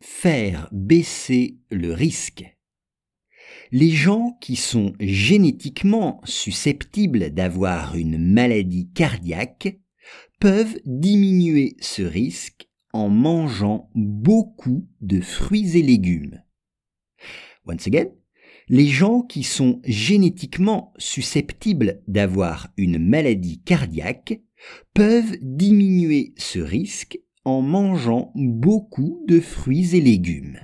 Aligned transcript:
faire 0.00 0.68
baisser 0.72 1.58
le 1.70 1.92
risque. 1.92 2.44
Les 3.72 3.90
gens 3.90 4.36
qui 4.40 4.56
sont 4.56 4.92
génétiquement 5.00 6.20
susceptibles 6.24 7.30
d'avoir 7.30 7.96
une 7.96 8.18
maladie 8.18 8.88
cardiaque 8.92 9.78
peuvent 10.38 10.78
diminuer 10.84 11.76
ce 11.80 12.02
risque 12.02 12.68
en 12.92 13.08
mangeant 13.08 13.90
beaucoup 13.94 14.88
de 15.00 15.20
fruits 15.20 15.76
et 15.76 15.82
légumes. 15.82 16.42
Once 17.66 17.86
again, 17.86 18.08
les 18.68 18.86
gens 18.86 19.22
qui 19.22 19.42
sont 19.42 19.80
génétiquement 19.84 20.92
susceptibles 20.98 22.02
d'avoir 22.08 22.68
une 22.76 22.98
maladie 22.98 23.60
cardiaque 23.62 24.40
peuvent 24.94 25.36
diminuer 25.40 26.34
ce 26.36 26.58
risque 26.58 27.18
en 27.46 27.62
mangeant 27.62 28.32
beaucoup 28.34 29.24
de 29.28 29.38
fruits 29.38 29.94
et 29.94 30.00
légumes. 30.00 30.58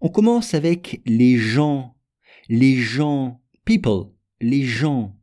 On 0.00 0.08
commence 0.08 0.54
avec 0.54 1.00
les 1.06 1.36
gens, 1.36 1.96
les 2.48 2.74
gens, 2.74 3.40
people, 3.64 4.10
les 4.40 4.64
gens. 4.64 5.16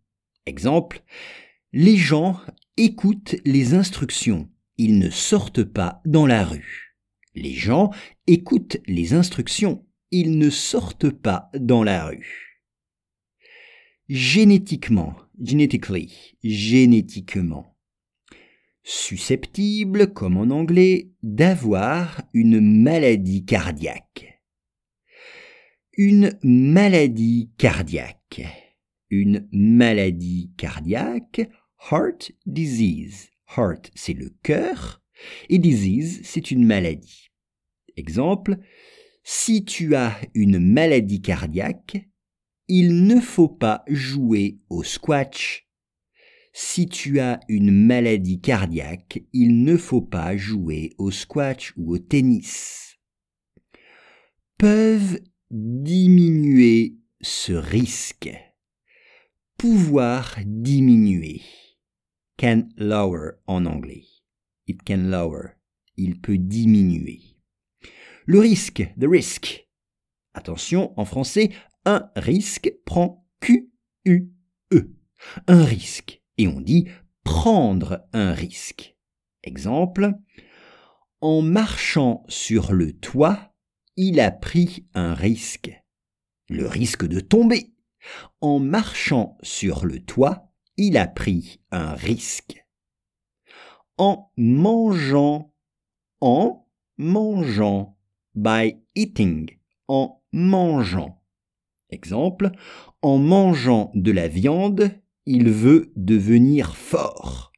Exemple, 0.45 1.03
les 1.73 1.97
gens 1.97 2.39
écoutent 2.77 3.35
les 3.43 3.73
instructions, 3.73 4.49
ils 4.77 4.97
ne 4.97 5.09
sortent 5.09 5.65
pas 5.65 6.01
dans 6.05 6.25
la 6.25 6.45
rue. 6.45 6.95
Les 7.35 7.53
gens 7.53 7.91
écoutent 8.27 8.77
les 8.87 9.13
instructions, 9.13 9.85
ils 10.09 10.37
ne 10.37 10.49
sortent 10.49 11.09
pas 11.09 11.49
dans 11.53 11.83
la 11.83 12.05
rue. 12.05 12.61
Génétiquement, 14.07 15.15
genetically, 15.37 16.37
génétiquement 16.43 17.71
susceptible, 18.83 20.13
comme 20.13 20.37
en 20.37 20.49
anglais, 20.49 21.11
d'avoir 21.23 22.21
une 22.33 22.59
maladie 22.59 23.45
cardiaque. 23.45 24.41
Une 25.97 26.37
maladie 26.43 27.51
cardiaque. 27.57 28.43
Une 29.09 29.47
maladie 29.51 30.51
cardiaque, 30.57 31.41
heart 31.91 32.31
disease. 32.45 33.29
Heart, 33.57 33.91
c'est 33.95 34.13
le 34.13 34.33
cœur, 34.43 35.01
et 35.49 35.59
disease, 35.59 36.21
c'est 36.23 36.51
une 36.51 36.65
maladie. 36.65 37.31
Exemple, 37.97 38.57
si 39.23 39.65
tu 39.65 39.95
as 39.95 40.17
une 40.33 40.59
maladie 40.59 41.21
cardiaque, 41.21 41.97
il 42.67 43.05
ne 43.05 43.19
faut 43.19 43.49
pas 43.49 43.83
jouer 43.87 44.57
au 44.69 44.83
squash 44.83 45.67
si 46.53 46.87
tu 46.87 47.19
as 47.19 47.39
une 47.47 47.71
maladie 47.71 48.41
cardiaque, 48.41 49.23
il 49.31 49.63
ne 49.63 49.77
faut 49.77 50.01
pas 50.01 50.35
jouer 50.35 50.93
au 50.97 51.11
squash 51.11 51.73
ou 51.77 51.93
au 51.93 51.97
tennis. 51.97 52.97
Peuvent 54.57 55.19
diminuer 55.49 56.97
ce 57.21 57.53
risque. 57.53 58.29
Pouvoir 59.57 60.37
diminuer. 60.45 61.41
Can 62.37 62.67
lower 62.77 63.33
en 63.47 63.65
anglais. 63.65 64.05
It 64.67 64.83
can 64.83 65.09
lower. 65.09 65.55
Il 65.97 66.19
peut 66.19 66.37
diminuer. 66.37 67.21
Le 68.25 68.39
risque, 68.39 68.83
the 68.99 69.05
risk. 69.05 69.67
Attention, 70.33 70.93
en 70.99 71.05
français, 71.05 71.51
un 71.85 72.09
risque 72.15 72.73
prend 72.85 73.27
Q-U-E. 73.39 74.95
Un 75.47 75.63
risque 75.63 76.20
on 76.47 76.61
dit 76.61 76.87
prendre 77.23 78.07
un 78.13 78.33
risque. 78.33 78.95
Exemple, 79.43 80.13
en 81.21 81.41
marchant 81.41 82.23
sur 82.27 82.73
le 82.73 82.93
toit, 82.93 83.53
il 83.95 84.19
a 84.19 84.31
pris 84.31 84.87
un 84.93 85.13
risque. 85.13 85.71
Le 86.49 86.67
risque 86.67 87.05
de 87.05 87.19
tomber. 87.19 87.73
En 88.41 88.59
marchant 88.59 89.37
sur 89.43 89.85
le 89.85 89.99
toit, 89.99 90.51
il 90.77 90.97
a 90.97 91.07
pris 91.07 91.61
un 91.71 91.93
risque. 91.93 92.65
En 93.97 94.31
mangeant, 94.37 95.53
en 96.21 96.67
mangeant, 96.97 97.97
by 98.33 98.81
eating, 98.95 99.57
en 99.87 100.23
mangeant. 100.31 101.21
Exemple, 101.89 102.51
en 103.01 103.17
mangeant 103.17 103.91
de 103.93 104.11
la 104.11 104.27
viande, 104.27 104.91
il 105.25 105.49
veut 105.49 105.91
devenir 105.95 106.75
fort. 106.75 107.51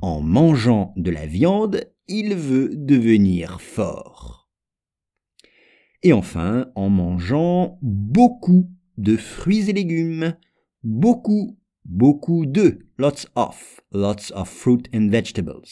En 0.00 0.20
mangeant 0.20 0.94
de 0.96 1.10
la 1.10 1.26
viande, 1.26 1.92
il 2.08 2.34
veut 2.34 2.70
devenir 2.74 3.60
fort. 3.60 4.50
Et 6.02 6.12
enfin, 6.12 6.70
en 6.74 6.88
mangeant 6.88 7.78
beaucoup 7.82 8.70
de 8.96 9.16
fruits 9.16 9.68
et 9.68 9.72
légumes. 9.72 10.34
Beaucoup, 10.82 11.58
beaucoup 11.84 12.46
de, 12.46 12.86
lots 12.98 13.26
of, 13.34 13.80
lots 13.92 14.32
of 14.34 14.48
fruit 14.48 14.84
and 14.94 15.08
vegetables. 15.10 15.68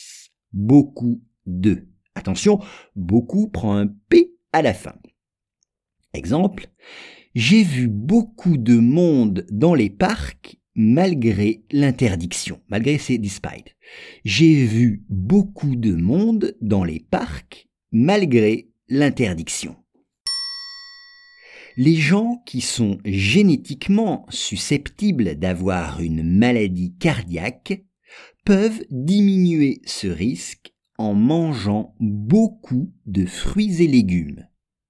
Beaucoup 0.53 1.23
de. 1.47 1.89
Attention, 2.15 2.59
beaucoup 2.97 3.49
prend 3.49 3.77
un 3.77 3.87
P 3.87 4.35
à 4.53 4.63
la 4.63 4.75
fin. 4.75 4.95
Exemple, 6.15 6.69
j'ai 7.35 7.63
vu 7.63 7.89
beaucoup 7.89 8.57
de 8.57 8.79
monde 8.79 9.47
dans 9.51 9.75
les 9.75 9.91
parcs 9.91 10.59
malgré 10.79 11.65
l'interdiction, 11.73 12.61
malgré 12.69 12.99
ces 12.99 13.19
despite. 13.19 13.75
J'ai 14.25 14.65
vu 14.65 15.03
beaucoup 15.11 15.75
de 15.75 15.93
monde 15.93 16.57
dans 16.61 16.85
les 16.85 17.01
parcs 17.01 17.69
malgré 17.91 18.71
l'interdiction. 18.89 19.75
Les 21.77 21.97
gens 21.97 22.43
qui 22.47 22.61
sont 22.61 22.99
génétiquement 23.05 24.25
susceptibles 24.31 25.35
d'avoir 25.35 26.01
une 26.01 26.23
maladie 26.23 26.95
cardiaque 26.97 27.83
peuvent 28.45 28.85
diminuer 28.91 29.81
ce 29.85 30.07
risque 30.07 30.73
en 30.97 31.15
mangeant 31.15 31.95
beaucoup 31.99 32.93
de 33.07 33.27
fruits 33.27 33.83
et 33.83 33.89
légumes. 33.89 34.47